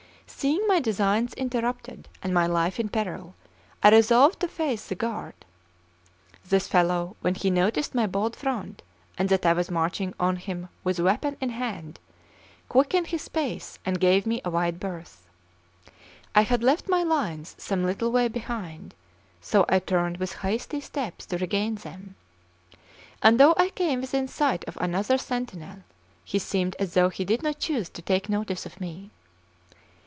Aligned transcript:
Seeing 0.41 0.65
my 0.65 0.79
designs 0.79 1.35
interrupted 1.35 2.07
and 2.23 2.33
my 2.33 2.47
life 2.47 2.79
in 2.79 2.89
peril, 2.89 3.35
I 3.83 3.89
resolved 3.91 4.39
to 4.39 4.47
face 4.47 4.87
the 4.87 4.95
guard. 4.95 5.35
This 6.47 6.67
fellow, 6.67 7.15
when 7.21 7.35
he 7.35 7.51
noticed 7.51 7.93
my 7.93 8.07
bold 8.07 8.35
front, 8.35 8.81
and 9.19 9.29
that 9.29 9.45
I 9.45 9.53
was 9.53 9.69
marching 9.69 10.15
on 10.19 10.37
him 10.37 10.69
with 10.83 10.99
weapon 10.99 11.37
in 11.41 11.49
hand, 11.51 11.99
quickened 12.69 13.07
his 13.07 13.27
pace 13.29 13.77
and 13.85 13.99
gave 13.99 14.25
me 14.25 14.41
a 14.43 14.49
wide 14.49 14.79
berth. 14.79 15.29
I 16.33 16.41
had 16.41 16.63
left 16.63 16.89
my 16.89 17.03
lines 17.03 17.53
some 17.59 17.83
little 17.85 18.11
way 18.11 18.27
behind; 18.27 18.95
so 19.41 19.63
I 19.69 19.77
turned 19.77 20.17
with 20.17 20.37
hasty 20.39 20.81
steps 20.81 21.27
to 21.27 21.37
regain 21.37 21.75
them; 21.75 22.15
and 23.21 23.39
though 23.39 23.53
I 23.57 23.69
came 23.69 24.01
within 24.01 24.27
sight 24.27 24.65
of 24.65 24.75
another 24.77 25.19
sentinel, 25.19 25.83
he 26.25 26.39
seemed 26.39 26.75
as 26.79 26.95
though 26.95 27.09
he 27.09 27.25
did 27.25 27.43
not 27.43 27.59
choose 27.59 27.89
to 27.89 28.01
take 28.01 28.27
notice 28.27 28.65
of 28.65 28.81
me. 28.81 29.11